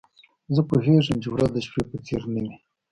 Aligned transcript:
زه 0.55 0.61
پوهیږم 0.69 1.17
چي 1.23 1.27
ورځ 1.31 1.49
د 1.53 1.57
شپې 1.65 1.81
په 1.89 1.97
څېر 2.05 2.21
نه 2.33 2.41
وي. 2.45 2.55